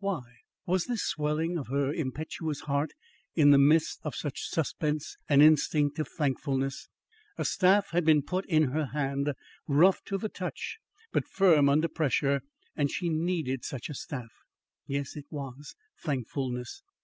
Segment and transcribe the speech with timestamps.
[0.00, 0.22] Why?
[0.66, 2.90] Was this swelling of her impetuous heart
[3.36, 6.88] in the midst of such suspense an instinct of thankfulness?
[7.38, 9.34] A staff had been put in her hand,
[9.68, 10.78] rough to the touch,
[11.12, 12.40] but firm under pressure,
[12.74, 14.32] and she needed such a staff.
[14.84, 16.82] Yes, it was thankfulness.